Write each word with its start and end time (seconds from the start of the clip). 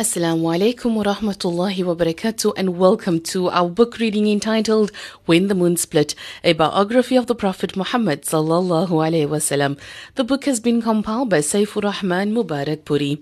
Assalamu 0.00 0.48
alaikum 0.48 0.94
wa 0.94 1.04
rahmatullahi 1.04 1.84
wa 1.84 1.94
barakatuh 1.94 2.54
and 2.56 2.78
welcome 2.78 3.20
to 3.20 3.50
our 3.50 3.68
book 3.68 3.98
reading 3.98 4.28
entitled 4.28 4.90
When 5.26 5.48
the 5.48 5.54
Moon 5.54 5.76
Split, 5.76 6.14
a 6.42 6.54
biography 6.54 7.16
of 7.16 7.26
the 7.26 7.34
Prophet 7.34 7.76
Muhammad. 7.76 8.22
The 8.22 9.76
book 10.26 10.44
has 10.46 10.58
been 10.58 10.80
compiled 10.80 11.28
by 11.28 11.40
Safiur 11.40 11.84
Rahman 11.84 12.32
Mubarakpuri. 12.32 13.20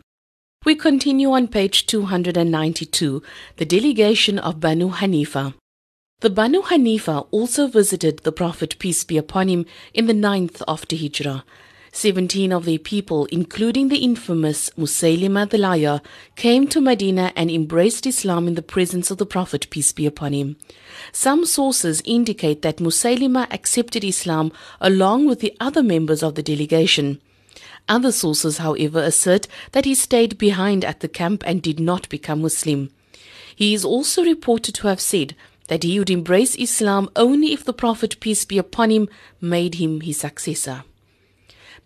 We 0.65 0.77
continue 0.77 1.33
on 1.33 1.49
page 1.49 1.85
292, 1.87 3.25
the 3.57 3.65
delegation 3.65 4.39
of 4.39 4.61
Banu 4.61 4.91
Hanifa. 4.91 5.55
The 6.21 6.31
Banu 6.31 6.63
Hanifa 6.63 7.27
also 7.33 7.67
visited 7.67 8.19
the 8.19 8.31
Prophet 8.31 8.79
peace 8.79 9.03
be 9.03 9.17
upon 9.17 9.49
him 9.49 9.67
in 9.95 10.07
the 10.07 10.15
ninth 10.15 10.63
after 10.69 10.95
Hijrah. 10.95 11.43
Seventeen 11.93 12.53
of 12.53 12.65
their 12.65 12.79
people, 12.79 13.27
including 13.27 13.89
the 13.89 13.99
infamous 13.99 14.71
Musaylima 14.77 15.49
the 15.49 15.59
liar, 15.59 16.01
came 16.37 16.69
to 16.69 16.81
Medina 16.81 17.33
and 17.35 17.51
embraced 17.51 18.07
Islam 18.07 18.47
in 18.47 18.55
the 18.55 18.63
presence 18.63 19.11
of 19.11 19.19
the 19.19 19.27
Prophet, 19.27 19.69
peace 19.71 19.93
be 19.93 20.07
upon 20.07 20.33
him. 20.33 20.57
Some 21.13 21.45
sources 21.47 22.03
indicate 22.05 22.63
that 22.63 22.77
Musaylima 22.77 23.47
accepted 23.51 24.05
Islam 24.05 24.53
along 24.81 25.27
with 25.27 25.41
the 25.41 25.57
other 25.59 25.83
members 25.83 26.23
of 26.23 26.35
the 26.35 26.43
delegation. 26.43 27.21
Other 27.89 28.13
sources, 28.13 28.59
however, 28.59 29.03
assert 29.03 29.49
that 29.73 29.87
he 29.87 29.95
stayed 29.95 30.37
behind 30.37 30.85
at 30.85 31.01
the 31.01 31.09
camp 31.09 31.43
and 31.47 31.63
did 31.63 31.81
not 31.81 32.09
become 32.11 32.43
Muslim. 32.43 32.91
He 33.57 33.73
is 33.73 33.85
also 33.85 34.23
reported 34.23 34.75
to 34.77 34.89
have 34.89 35.01
said 35.01 35.35
that 35.69 35.83
he 35.83 35.99
would 35.99 36.11
embrace 36.11 36.55
Islam 36.57 37.09
only 37.17 37.53
if 37.53 37.65
the 37.65 37.73
Prophet, 37.73 38.21
peace 38.21 38.45
be 38.45 38.59
upon 38.59 38.91
him, 38.91 39.09
made 39.41 39.77
him 39.77 40.03
his 40.03 40.19
successor. 40.19 40.85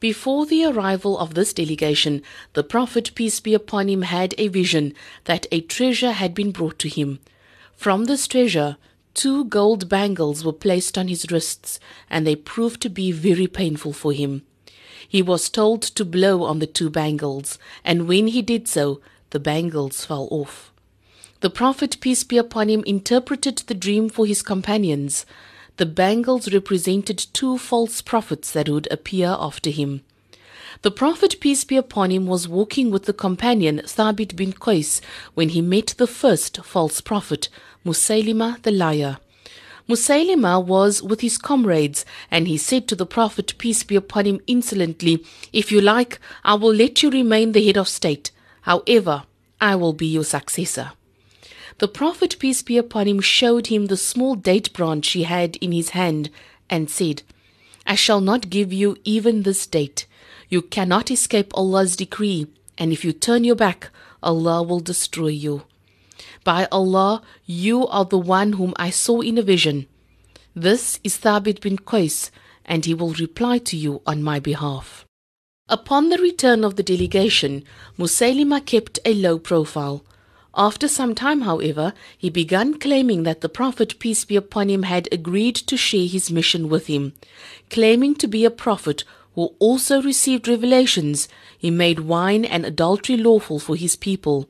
Before 0.03 0.47
the 0.47 0.65
arrival 0.65 1.17
of 1.17 1.35
this 1.35 1.53
delegation, 1.53 2.25
the 2.55 2.65
Prophet, 2.65 3.13
peace 3.15 3.39
be 3.39 3.55
upon 3.55 3.89
him, 3.89 4.03
had 4.03 4.35
a 4.37 4.49
vision 4.49 4.95
that 5.27 5.47
a 5.53 5.61
treasure 5.61 6.11
had 6.11 6.35
been 6.35 6.51
brought 6.51 6.81
to 6.81 6.89
him. 6.89 7.21
From 7.77 8.07
this 8.07 8.27
treasure, 8.27 8.79
two 9.15 9.45
gold 9.45 9.89
bangles 9.89 10.45
were 10.45 10.53
placed 10.53 10.99
on 10.99 11.07
his 11.07 11.31
wrists, 11.31 11.79
and 12.11 12.27
they 12.27 12.35
proved 12.35 12.81
to 12.81 12.91
be 12.91 13.13
very 13.13 13.47
painful 13.47 13.93
for 13.93 14.13
him. 14.13 14.43
He 15.09 15.23
was 15.23 15.49
told 15.49 15.83
to 15.83 16.05
blow 16.05 16.43
on 16.43 16.59
the 16.59 16.67
two 16.67 16.91
bangles, 16.91 17.57
and 17.85 18.09
when 18.09 18.27
he 18.27 18.43
did 18.43 18.67
so, 18.67 19.01
the 19.31 19.39
bangles 19.39 20.05
fell 20.05 20.27
off. 20.33 20.73
The 21.43 21.51
Prophet, 21.51 21.99
peace 22.01 22.25
be 22.25 22.39
upon 22.39 22.69
him, 22.69 22.83
interpreted 22.87 23.59
the 23.59 23.75
dream 23.75 24.09
for 24.09 24.27
his 24.27 24.43
companions 24.43 25.25
the 25.77 25.87
bangles 25.87 26.53
represented 26.53 27.19
two 27.33 27.59
false 27.59 28.03
prophets 28.03 28.51
that 28.53 28.69
would 28.69 28.89
appear 28.91 29.37
after 29.39 29.71
him. 29.71 30.03
The 30.83 30.91
Prophet, 30.91 31.37
peace 31.41 31.65
be 31.65 31.77
upon 31.77 32.11
him, 32.11 32.27
was 32.27 32.49
walking 32.49 32.91
with 32.91 33.05
the 33.05 33.13
companion 33.13 33.83
Thabit 33.85 34.35
bin 34.35 34.53
Qais 34.53 35.01
when 35.35 35.51
he 35.51 35.61
met 35.61 35.95
the 35.99 36.07
first 36.07 36.65
false 36.65 37.01
prophet, 37.01 37.49
Musaylima 37.85 38.61
the 38.63 38.73
liar. 38.73 39.19
Musaylima 39.89 40.65
was 40.65 41.03
with 41.03 41.21
his 41.21 41.39
comrades, 41.39 42.05
and 42.31 42.49
he 42.49 42.57
said 42.57 42.89
to 42.89 42.97
the 42.97 43.07
Prophet, 43.07 43.55
peace 43.59 43.83
be 43.83 43.97
upon 43.97 44.25
him, 44.25 44.41
insolently, 44.47 45.25
If 45.53 45.71
you 45.71 45.81
like, 45.81 46.19
I 46.45 46.55
will 46.55 46.75
let 46.75 47.03
you 47.03 47.11
remain 47.11 47.53
the 47.53 47.65
head 47.65 47.77
of 47.77 47.89
state. 47.89 48.31
However, 48.63 49.25
I 49.61 49.77
will 49.77 49.93
be 49.93 50.07
your 50.07 50.25
successor. 50.25 50.93
The 51.79 51.89
Prophet, 51.89 52.37
peace 52.39 52.63
be 52.63 52.79
upon 52.79 53.09
him, 53.09 53.21
showed 53.21 53.67
him 53.69 53.87
the 53.87 53.97
small 53.97 54.35
date 54.35 54.73
branch 54.73 55.09
he 55.11 55.25
had 55.25 55.57
in 55.57 55.73
his 55.73 55.91
hand 55.91 56.31
and 56.71 56.91
said, 56.91 57.23
I 57.87 57.95
shall 57.95 58.21
not 58.21 58.51
give 58.51 58.73
you 58.73 58.97
even 59.05 59.43
this 59.43 59.67
date. 59.67 60.07
You 60.49 60.63
cannot 60.63 61.11
escape 61.11 61.53
Allah's 61.55 61.97
decree, 61.97 62.47
and 62.79 62.93
if 62.93 63.05
you 63.05 63.13
turn 63.13 63.45
your 63.45 63.57
back, 63.57 63.91
Allah 64.23 64.63
will 64.63 64.81
destroy 64.81 65.29
you. 65.29 65.63
By 66.45 66.69
Allah, 66.71 67.23
you 67.45 67.87
are 67.89 68.05
the 68.05 68.19
one 68.19 68.55
whom 68.55 68.75
I 68.77 68.91
saw 68.91 69.21
in 69.21 69.39
a 69.39 69.43
vision. 69.43 69.87
This 70.55 71.01
is 71.03 71.19
Thabit 71.19 71.61
bin 71.61 71.79
Qais, 71.79 72.31
and 72.65 72.85
he 72.85 72.95
will 72.95 73.15
reply 73.15 73.59
to 73.59 73.77
you 73.77 74.03
on 74.07 74.23
my 74.23 74.39
behalf. 74.39 75.07
Upon 75.69 76.11
the 76.11 76.19
return 76.19 76.65
of 76.65 76.77
the 76.77 76.83
delegation, 76.83 77.65
Musaylima 77.99 78.65
kept 78.65 78.99
a 79.05 79.15
low 79.15 79.39
profile. 79.39 80.05
After 80.55 80.87
some 80.87 81.15
time, 81.15 81.43
however, 81.43 81.95
he 82.17 82.29
began 82.29 82.79
claiming 82.79 83.23
that 83.23 83.41
the 83.41 83.49
Prophet, 83.49 83.99
peace 83.99 84.25
be 84.25 84.37
upon 84.37 84.69
him, 84.69 84.83
had 84.83 85.09
agreed 85.11 85.57
to 85.57 85.77
share 85.79 86.07
his 86.07 86.31
mission 86.31 86.69
with 86.69 86.89
him. 86.89 87.15
Claiming 87.71 88.15
to 88.17 88.27
be 88.27 88.45
a 88.45 88.51
prophet 88.51 89.05
who 89.35 89.55
also 89.59 90.03
received 90.03 90.47
revelations, 90.47 91.27
he 91.57 91.71
made 91.71 92.01
wine 92.01 92.45
and 92.45 92.67
adultery 92.67 93.17
lawful 93.17 93.59
for 93.59 93.77
his 93.77 93.97
people. 93.97 94.47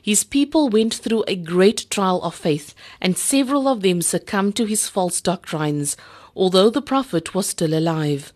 His 0.00 0.24
people 0.24 0.70
went 0.70 0.94
through 0.94 1.24
a 1.26 1.36
great 1.36 1.90
trial 1.90 2.22
of 2.22 2.34
faith, 2.34 2.74
and 3.00 3.18
several 3.18 3.68
of 3.68 3.82
them 3.82 4.00
succumbed 4.00 4.56
to 4.56 4.64
his 4.64 4.88
false 4.88 5.20
doctrines, 5.20 5.94
although 6.34 6.70
the 6.70 6.80
Prophet 6.80 7.34
was 7.34 7.46
still 7.48 7.74
alive. 7.74 8.32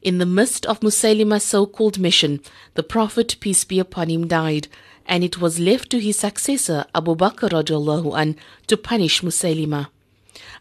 In 0.00 0.18
the 0.18 0.26
midst 0.26 0.64
of 0.64 0.82
Musaylima's 0.82 1.42
so-called 1.42 1.98
mission, 1.98 2.40
the 2.74 2.82
Prophet, 2.82 3.36
peace 3.40 3.64
be 3.64 3.78
upon 3.78 4.08
him, 4.08 4.26
died, 4.26 4.68
and 5.06 5.24
it 5.24 5.40
was 5.40 5.58
left 5.58 5.90
to 5.90 6.00
his 6.00 6.18
successor 6.18 6.84
Abu 6.94 7.14
Bakr 7.14 7.50
radiallahu 7.50 8.18
an 8.18 8.36
to 8.66 8.76
punish 8.76 9.22
Musaylima. 9.22 9.88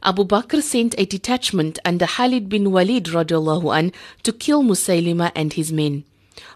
Abu 0.04 0.24
Bakr 0.24 0.62
sent 0.62 0.96
a 0.98 1.06
detachment 1.06 1.80
under 1.84 2.06
Khalid 2.06 2.48
bin 2.50 2.72
Walid 2.72 3.06
radiallahu 3.06 3.78
an 3.78 3.92
to 4.24 4.32
kill 4.32 4.64
Musaylima 4.64 5.32
and 5.36 5.54
his 5.54 5.72
men. 5.72 6.04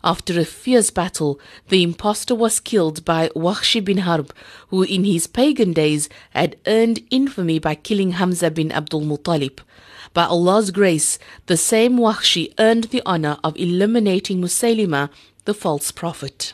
After 0.03 0.39
a 0.39 0.45
fierce 0.45 0.89
battle, 0.89 1.39
the 1.69 1.83
impostor 1.83 2.35
was 2.35 2.59
killed 2.59 3.05
by 3.05 3.29
Wahshi 3.29 3.83
bin 3.83 4.00
Harb, 4.00 4.33
who 4.67 4.83
in 4.83 5.06
his 5.06 5.25
pagan 5.25 5.73
days 5.73 6.09
had 6.31 6.57
earned 6.67 7.00
infamy 7.09 7.59
by 7.59 7.75
killing 7.75 8.11
Hamza 8.11 8.51
bin 8.51 8.71
Abdul 8.71 9.01
Muttalib. 9.01 9.59
By 10.13 10.25
Allah's 10.25 10.71
grace, 10.71 11.17
the 11.45 11.57
same 11.57 11.97
Wahshi 11.97 12.53
earned 12.59 12.85
the 12.85 13.01
honor 13.06 13.38
of 13.44 13.56
eliminating 13.57 14.41
Musaylima, 14.41 15.09
the 15.45 15.53
false 15.53 15.91
prophet. 15.91 16.53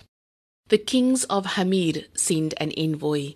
The 0.68 0.80
kings 0.80 1.26
of 1.26 1.46
Himyar 1.46 2.06
sent 2.16 2.56
an 2.58 2.72
envoy. 2.72 3.36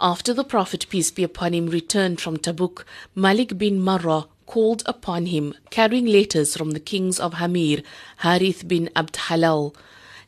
After 0.00 0.34
the 0.34 0.42
Prophet, 0.42 0.86
peace 0.88 1.12
be 1.12 1.22
upon 1.22 1.54
him, 1.54 1.68
returned 1.68 2.20
from 2.20 2.38
Tabuk, 2.38 2.84
Malik 3.14 3.56
bin 3.56 3.78
Marra 3.78 4.26
called 4.46 4.82
upon 4.84 5.26
him, 5.26 5.54
carrying 5.70 6.06
letters 6.06 6.56
from 6.56 6.72
the 6.72 6.80
kings 6.80 7.20
of 7.20 7.34
Himyar, 7.34 7.84
Harith 8.16 8.66
bin 8.66 8.90
Abd 8.96 9.14
Halal, 9.28 9.76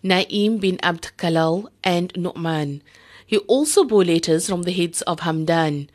Naim 0.04 0.59
bin 0.59 0.78
Abd 0.81 1.10
Kalal, 1.16 1.66
and 1.82 2.12
Nu'man. 2.15 2.82
He 3.26 3.38
also 3.38 3.82
bore 3.82 4.05
letters 4.05 4.49
from 4.49 4.62
the 4.62 4.70
heads 4.70 5.03
of 5.03 5.19
Hamdan. 5.20 5.88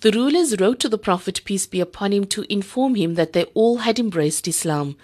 The 0.00 0.12
rulers 0.12 0.58
wrote 0.58 0.80
to 0.80 0.88
the 0.88 0.96
Prophet, 0.96 1.42
peace 1.44 1.66
be 1.66 1.80
upon 1.80 2.14
him, 2.14 2.24
to 2.28 2.50
inform 2.50 2.94
him 2.94 3.16
that 3.16 3.34
they 3.34 3.44
all 3.52 3.78
had 3.78 3.98
embraced 3.98 4.48
Islam. 4.48 4.96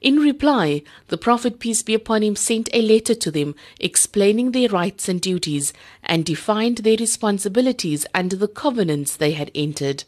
In 0.00 0.16
reply, 0.16 0.82
the 1.08 1.18
Prophet, 1.18 1.58
peace 1.58 1.82
be 1.82 1.92
upon 1.92 2.22
him, 2.22 2.34
sent 2.34 2.70
a 2.72 2.80
letter 2.80 3.14
to 3.14 3.30
them 3.30 3.54
explaining 3.78 4.52
their 4.52 4.70
rights 4.70 5.10
and 5.10 5.20
duties 5.20 5.74
and 6.02 6.24
defined 6.24 6.78
their 6.78 6.96
responsibilities 6.96 8.06
under 8.14 8.34
the 8.34 8.48
covenants 8.48 9.14
they 9.14 9.32
had 9.32 9.50
entered. 9.54 10.04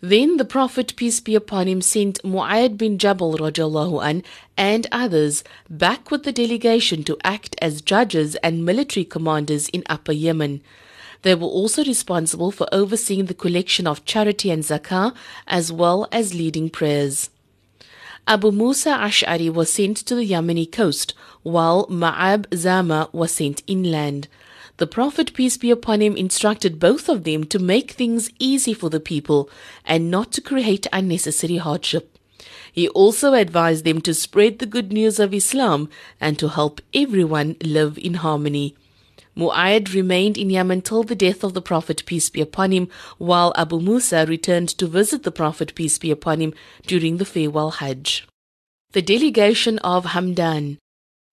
Then 0.00 0.36
the 0.36 0.44
Prophet, 0.44 0.94
peace 0.94 1.18
be 1.18 1.34
upon 1.34 1.66
him, 1.66 1.80
sent 1.80 2.22
Mu'ad 2.22 2.76
bin 2.76 2.96
Jabal 2.96 3.38
radiallahu 3.38 4.04
an, 4.04 4.22
and 4.56 4.86
others 4.92 5.42
back 5.68 6.12
with 6.12 6.22
the 6.22 6.32
delegation 6.32 7.02
to 7.04 7.18
act 7.24 7.56
as 7.60 7.82
judges 7.82 8.36
and 8.36 8.64
military 8.64 9.04
commanders 9.04 9.68
in 9.68 9.82
Upper 9.88 10.12
Yemen. 10.12 10.60
They 11.22 11.34
were 11.34 11.46
also 11.46 11.84
responsible 11.84 12.52
for 12.52 12.68
overseeing 12.72 13.26
the 13.26 13.34
collection 13.34 13.86
of 13.86 14.04
charity 14.04 14.50
and 14.50 14.62
zakah 14.62 15.14
as 15.46 15.72
well 15.72 16.08
as 16.12 16.34
leading 16.34 16.68
prayers. 16.70 17.30
Abu 18.28 18.52
Musa 18.52 18.90
Ash'ari 18.90 19.52
was 19.52 19.72
sent 19.72 19.96
to 19.96 20.14
the 20.14 20.24
Yemeni 20.24 20.70
coast, 20.70 21.12
while 21.42 21.86
Ma'ab 21.88 22.46
Zama 22.54 23.08
was 23.12 23.32
sent 23.32 23.64
inland. 23.66 24.28
The 24.76 24.86
Prophet, 24.86 25.34
peace 25.34 25.56
be 25.56 25.72
upon 25.72 26.00
him, 26.00 26.16
instructed 26.16 26.78
both 26.78 27.08
of 27.08 27.24
them 27.24 27.42
to 27.44 27.58
make 27.58 27.90
things 27.90 28.30
easy 28.38 28.74
for 28.74 28.88
the 28.90 29.00
people 29.00 29.50
and 29.84 30.08
not 30.08 30.30
to 30.32 30.40
create 30.40 30.86
unnecessary 30.92 31.56
hardship. 31.56 32.16
He 32.72 32.88
also 32.90 33.34
advised 33.34 33.84
them 33.84 34.00
to 34.02 34.14
spread 34.14 34.60
the 34.60 34.66
good 34.66 34.92
news 34.92 35.18
of 35.18 35.34
Islam 35.34 35.88
and 36.20 36.38
to 36.38 36.48
help 36.48 36.80
everyone 36.94 37.56
live 37.62 37.98
in 37.98 38.14
harmony. 38.14 38.76
Mu'ayyad 39.36 39.94
remained 39.94 40.36
in 40.36 40.50
Yemen 40.50 40.82
till 40.82 41.02
the 41.02 41.14
death 41.14 41.42
of 41.42 41.54
the 41.54 41.62
Prophet, 41.62 42.04
peace 42.04 42.28
be 42.28 42.40
upon 42.40 42.70
him, 42.70 42.88
while 43.18 43.54
Abu 43.56 43.80
Musa 43.80 44.26
returned 44.26 44.68
to 44.70 44.86
visit 44.86 45.22
the 45.22 45.30
Prophet, 45.30 45.74
peace 45.74 45.98
be 45.98 46.10
upon 46.10 46.40
him, 46.40 46.52
during 46.86 47.16
the 47.16 47.24
farewell 47.24 47.70
Hajj. 47.70 48.26
The 48.92 49.00
delegation 49.00 49.78
of 49.78 50.06
Hamdan. 50.06 50.76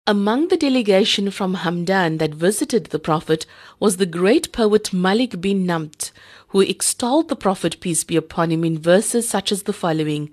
Among 0.08 0.48
the 0.48 0.58
delegation 0.58 1.30
from 1.30 1.58
Hamdan 1.58 2.18
that 2.20 2.34
visited 2.34 2.86
the 2.86 3.00
Prophet 3.00 3.46
was 3.80 3.98
the 3.98 4.06
great 4.06 4.52
poet 4.54 4.94
Malik 4.94 5.42
bin 5.42 5.66
Namt, 5.66 6.12
who 6.48 6.62
extolled 6.62 7.28
the 7.28 7.36
Prophet, 7.36 7.80
peace 7.82 8.06
be 8.06 8.16
upon 8.16 8.50
him, 8.50 8.64
in 8.64 8.80
verses 8.80 9.28
such 9.28 9.52
as 9.52 9.64
the 9.64 9.74
following. 9.74 10.32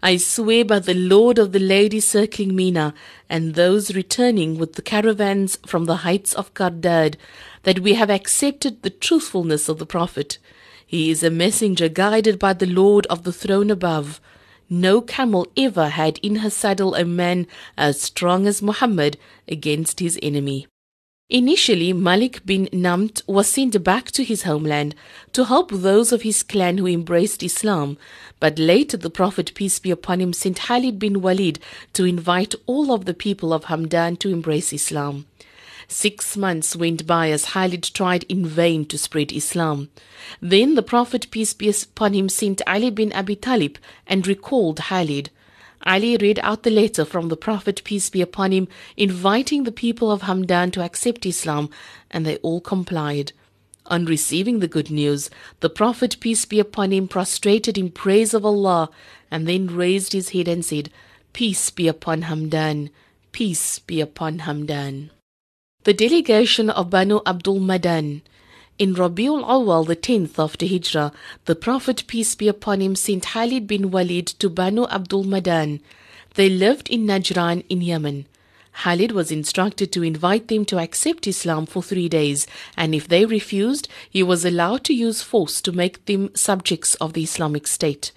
I 0.00 0.16
swear 0.16 0.64
by 0.64 0.78
the 0.78 0.94
Lord 0.94 1.38
of 1.38 1.50
the 1.50 1.58
ladies 1.58 2.06
circling 2.06 2.54
Mina 2.54 2.94
and 3.28 3.54
those 3.54 3.96
returning 3.96 4.56
with 4.56 4.74
the 4.74 4.82
caravans 4.82 5.58
from 5.66 5.86
the 5.86 5.96
heights 5.96 6.32
of 6.34 6.54
Kardad 6.54 7.16
that 7.64 7.80
we 7.80 7.94
have 7.94 8.08
accepted 8.08 8.82
the 8.82 8.90
truthfulness 8.90 9.68
of 9.68 9.78
the 9.78 9.86
Prophet. 9.86 10.38
He 10.86 11.10
is 11.10 11.24
a 11.24 11.30
messenger 11.30 11.88
guided 11.88 12.38
by 12.38 12.52
the 12.52 12.66
Lord 12.66 13.06
of 13.06 13.24
the 13.24 13.32
throne 13.32 13.70
above. 13.70 14.20
No 14.70 15.00
camel 15.00 15.48
ever 15.56 15.88
had 15.88 16.18
in 16.18 16.36
her 16.36 16.50
saddle 16.50 16.94
a 16.94 17.04
man 17.04 17.48
as 17.76 18.00
strong 18.00 18.46
as 18.46 18.62
Muhammad 18.62 19.18
against 19.48 19.98
his 19.98 20.16
enemy. 20.22 20.68
Initially, 21.30 21.92
Malik 21.92 22.40
bin 22.46 22.70
Namt 22.72 23.20
was 23.26 23.48
sent 23.48 23.84
back 23.84 24.10
to 24.12 24.24
his 24.24 24.44
homeland 24.44 24.94
to 25.34 25.44
help 25.44 25.70
those 25.70 26.10
of 26.10 26.22
his 26.22 26.42
clan 26.42 26.78
who 26.78 26.86
embraced 26.86 27.42
Islam, 27.42 27.98
but 28.40 28.58
later 28.58 28.96
the 28.96 29.10
Prophet, 29.10 29.52
peace 29.54 29.78
be 29.78 29.90
upon 29.90 30.22
him, 30.22 30.32
sent 30.32 30.60
Khalid 30.60 30.98
bin 30.98 31.20
Walid 31.20 31.58
to 31.92 32.06
invite 32.06 32.54
all 32.64 32.90
of 32.90 33.04
the 33.04 33.12
people 33.12 33.52
of 33.52 33.66
Hamdan 33.66 34.18
to 34.20 34.30
embrace 34.30 34.72
Islam. 34.72 35.26
Six 35.86 36.34
months 36.34 36.74
went 36.74 37.06
by 37.06 37.30
as 37.30 37.44
Khalid 37.44 37.82
tried 37.82 38.24
in 38.30 38.46
vain 38.46 38.86
to 38.86 38.96
spread 38.96 39.30
Islam. 39.30 39.90
Then 40.40 40.76
the 40.76 40.82
Prophet, 40.82 41.30
peace 41.30 41.52
be 41.52 41.68
upon 41.68 42.14
him, 42.14 42.30
sent 42.30 42.62
Ali 42.66 42.88
bin 42.88 43.12
Abi 43.12 43.36
Talib 43.36 43.76
and 44.06 44.26
recalled 44.26 44.78
Khalid. 44.78 45.28
Ali 45.84 46.16
read 46.16 46.38
out 46.42 46.62
the 46.62 46.70
letter 46.70 47.04
from 47.04 47.28
the 47.28 47.36
Prophet, 47.36 47.82
peace 47.84 48.10
be 48.10 48.20
upon 48.20 48.52
him, 48.52 48.68
inviting 48.96 49.64
the 49.64 49.72
people 49.72 50.10
of 50.10 50.22
Hamdan 50.22 50.72
to 50.72 50.82
accept 50.82 51.24
Islam, 51.26 51.70
and 52.10 52.26
they 52.26 52.36
all 52.38 52.60
complied. 52.60 53.32
On 53.86 54.04
receiving 54.04 54.58
the 54.58 54.68
good 54.68 54.90
news, 54.90 55.30
the 55.60 55.70
Prophet, 55.70 56.16
peace 56.20 56.44
be 56.44 56.60
upon 56.60 56.92
him, 56.92 57.08
prostrated 57.08 57.78
in 57.78 57.90
praise 57.90 58.34
of 58.34 58.44
Allah, 58.44 58.90
and 59.30 59.48
then 59.48 59.66
raised 59.66 60.12
his 60.12 60.30
head 60.30 60.48
and 60.48 60.64
said, 60.64 60.90
Peace 61.32 61.70
be 61.70 61.88
upon 61.88 62.22
Hamdan, 62.22 62.90
peace 63.32 63.78
be 63.78 64.00
upon 64.00 64.40
Hamdan. 64.40 65.10
The 65.84 65.94
delegation 65.94 66.68
of 66.68 66.90
Banu 66.90 67.20
Abdul 67.24 67.60
Madan 67.60 68.22
in 68.78 68.94
Rabiul 68.94 69.42
Awal, 69.42 69.84
the 69.84 69.96
10th 69.96 70.38
after 70.38 70.64
Hijrah, 70.64 71.12
the 71.46 71.56
Prophet, 71.56 72.04
peace 72.06 72.34
be 72.36 72.46
upon 72.46 72.80
him, 72.80 72.94
sent 72.94 73.26
Khalid 73.26 73.66
bin 73.66 73.90
Walid 73.90 74.26
to 74.38 74.48
Banu 74.48 74.86
Abdul 74.86 75.24
Madan. 75.24 75.80
They 76.34 76.48
lived 76.48 76.88
in 76.88 77.04
Najran 77.04 77.64
in 77.68 77.80
Yemen. 77.80 78.26
Khalid 78.84 79.10
was 79.10 79.32
instructed 79.32 79.90
to 79.90 80.04
invite 80.04 80.46
them 80.46 80.64
to 80.66 80.78
accept 80.78 81.26
Islam 81.26 81.66
for 81.66 81.82
three 81.82 82.08
days, 82.08 82.46
and 82.76 82.94
if 82.94 83.08
they 83.08 83.26
refused, 83.26 83.88
he 84.08 84.22
was 84.22 84.44
allowed 84.44 84.84
to 84.84 84.94
use 84.94 85.22
force 85.22 85.60
to 85.62 85.72
make 85.72 86.04
them 86.06 86.30
subjects 86.36 86.94
of 86.96 87.14
the 87.14 87.24
Islamic 87.24 87.66
State. 87.66 88.12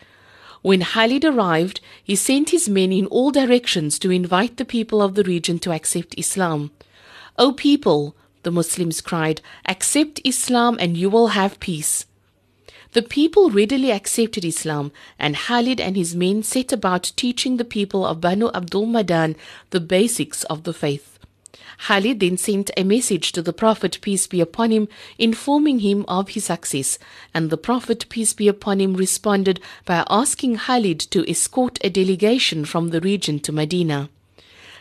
When 0.61 0.83
Khalid 0.83 1.25
arrived, 1.25 1.81
he 2.03 2.15
sent 2.15 2.51
his 2.51 2.69
men 2.69 2.91
in 2.91 3.07
all 3.07 3.31
directions 3.31 3.97
to 3.97 4.11
invite 4.11 4.57
the 4.57 4.65
people 4.65 5.01
of 5.01 5.15
the 5.15 5.23
region 5.23 5.57
to 5.59 5.71
accept 5.71 6.13
Islam. 6.19 6.69
O 7.39 7.51
people, 7.51 8.15
the 8.43 8.51
Muslims 8.51 9.01
cried, 9.01 9.41
Accept 9.67 10.21
Islam 10.23 10.77
and 10.79 10.97
you 10.97 11.09
will 11.09 11.27
have 11.27 11.59
peace. 11.59 12.05
The 12.93 13.01
people 13.01 13.49
readily 13.49 13.91
accepted 13.91 14.43
Islam, 14.43 14.91
and 15.17 15.37
Khalid 15.37 15.79
and 15.79 15.95
his 15.95 16.13
men 16.13 16.43
set 16.43 16.73
about 16.73 17.13
teaching 17.15 17.55
the 17.55 17.63
people 17.63 18.05
of 18.05 18.19
Banu 18.19 18.49
Abdul 18.53 18.85
Madan 18.85 19.37
the 19.69 19.79
basics 19.79 20.43
of 20.45 20.63
the 20.63 20.73
faith. 20.73 21.17
Khalid 21.87 22.19
then 22.19 22.37
sent 22.37 22.69
a 22.75 22.83
message 22.83 23.31
to 23.31 23.41
the 23.41 23.53
Prophet, 23.53 23.97
peace 24.01 24.27
be 24.27 24.41
upon 24.41 24.71
him, 24.71 24.87
informing 25.17 25.79
him 25.79 26.03
of 26.07 26.29
his 26.29 26.45
success, 26.45 26.99
and 27.33 27.49
the 27.49 27.57
Prophet, 27.57 28.05
peace 28.09 28.33
be 28.33 28.47
upon 28.47 28.81
him, 28.81 28.93
responded 28.93 29.59
by 29.85 30.05
asking 30.09 30.57
Khalid 30.57 30.99
to 31.11 31.27
escort 31.29 31.79
a 31.83 31.89
delegation 31.89 32.65
from 32.65 32.89
the 32.89 32.99
region 32.99 33.39
to 33.39 33.51
Medina. 33.51 34.09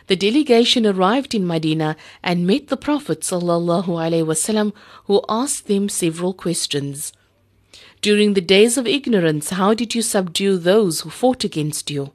The 0.07 0.15
delegation 0.15 0.85
arrived 0.85 1.33
in 1.33 1.45
Medina 1.47 1.95
and 2.23 2.47
met 2.47 2.67
the 2.67 2.77
Prophet 2.77 3.21
wasallam, 3.21 4.73
who 5.05 5.21
asked 5.29 5.67
them 5.67 5.89
several 5.89 6.33
questions. 6.33 7.13
During 8.01 8.33
the 8.33 8.41
days 8.41 8.77
of 8.77 8.87
ignorance, 8.87 9.51
how 9.51 9.73
did 9.73 9.93
you 9.93 10.01
subdue 10.01 10.57
those 10.57 11.01
who 11.01 11.09
fought 11.09 11.43
against 11.43 11.91
you? 11.91 12.11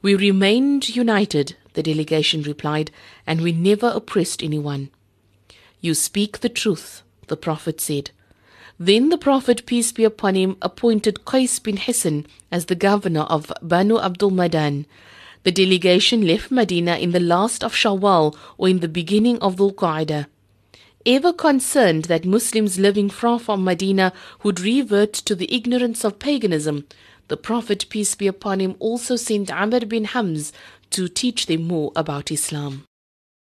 We 0.00 0.14
remained 0.14 0.96
united, 0.96 1.56
the 1.74 1.82
delegation 1.82 2.42
replied, 2.42 2.90
and 3.26 3.40
we 3.40 3.52
never 3.52 3.88
oppressed 3.88 4.42
anyone. 4.42 4.90
You 5.80 5.94
speak 5.94 6.40
the 6.40 6.48
truth, 6.48 7.02
the 7.26 7.36
Prophet 7.36 7.80
said. 7.80 8.10
Then 8.78 9.10
the 9.10 9.18
Prophet, 9.18 9.66
peace 9.66 9.92
be 9.92 10.04
upon 10.04 10.34
him, 10.34 10.56
appointed 10.62 11.24
Qais 11.24 11.62
bin 11.62 11.76
Hisn 11.76 12.26
as 12.50 12.66
the 12.66 12.74
governor 12.74 13.22
of 13.22 13.52
Banu 13.62 13.98
Abdul 13.98 14.30
Madan, 14.30 14.86
the 15.44 15.52
delegation 15.52 16.26
left 16.26 16.50
Medina 16.50 16.96
in 16.96 17.12
the 17.12 17.20
last 17.20 17.62
of 17.62 17.74
Shawwal 17.74 18.36
or 18.58 18.68
in 18.68 18.80
the 18.80 18.88
beginning 18.88 19.38
of 19.38 19.56
Dhul 19.56 19.74
Qaeda. 19.74 20.26
Ever 21.06 21.34
concerned 21.34 22.06
that 22.06 22.24
Muslims 22.24 22.78
living 22.78 23.10
far 23.10 23.38
from 23.38 23.62
Medina 23.62 24.12
would 24.42 24.58
revert 24.58 25.12
to 25.12 25.34
the 25.34 25.54
ignorance 25.54 26.02
of 26.02 26.18
paganism, 26.18 26.86
the 27.28 27.36
Prophet, 27.36 27.86
peace 27.90 28.14
be 28.14 28.26
upon 28.26 28.60
him, 28.60 28.74
also 28.78 29.16
sent 29.16 29.50
Amr 29.50 29.86
bin 29.86 30.06
Hazm 30.06 30.52
to 30.90 31.08
teach 31.08 31.46
them 31.46 31.62
more 31.68 31.92
about 31.94 32.30
Islam. 32.30 32.84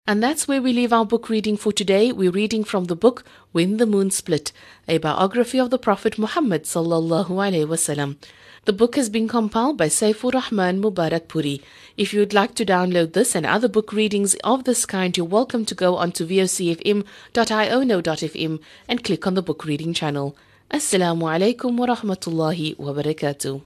And 0.05 0.21
that's 0.21 0.49
where 0.49 0.61
we 0.61 0.73
leave 0.73 0.91
our 0.91 1.05
book 1.05 1.29
reading 1.29 1.55
for 1.55 1.71
today. 1.71 2.11
We're 2.11 2.29
reading 2.29 2.65
from 2.65 2.83
the 2.85 2.95
book 2.95 3.23
When 3.53 3.77
the 3.77 3.85
Moon 3.85 4.11
Split, 4.11 4.51
a 4.85 4.97
biography 4.97 5.61
of 5.61 5.69
the 5.69 5.77
Prophet 5.77 6.17
Muhammad 6.17 6.63
sallallahu 6.63 7.29
alaihi 7.29 7.65
wasallam. 7.65 8.17
The 8.65 8.73
book 8.73 8.97
has 8.97 9.09
been 9.09 9.29
compiled 9.29 9.77
by 9.77 9.87
Safiur 9.87 10.33
Rahman 10.33 10.81
Mubarakpuri. 10.81 11.61
If 11.95 12.13
you 12.13 12.19
would 12.19 12.33
like 12.33 12.53
to 12.55 12.65
download 12.65 13.13
this 13.13 13.33
and 13.33 13.45
other 13.45 13.69
book 13.69 13.93
readings 13.93 14.35
of 14.43 14.65
this 14.65 14.85
kind, 14.85 15.15
you're 15.15 15.25
welcome 15.25 15.63
to 15.63 15.73
go 15.73 15.95
onto 15.95 16.27
vocfm.iono.fm 16.27 18.59
and 18.89 19.03
click 19.05 19.25
on 19.25 19.35
the 19.35 19.41
book 19.41 19.63
reading 19.63 19.93
channel. 19.93 20.35
Assalamu 20.69 21.31
alaikum 21.31 21.77
wa 21.77 21.85
rahmatullahi 21.95 22.77
wa 22.77 22.91
barakatuh. 22.91 23.61